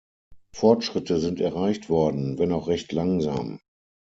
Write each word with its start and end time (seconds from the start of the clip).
Fortschritte 0.55 1.19
sind 1.19 1.39
erreicht 1.39 1.87
worden, 1.87 2.39
wenn 2.39 2.51
auch 2.53 2.67
recht 2.67 2.91
langsam. 2.91 3.59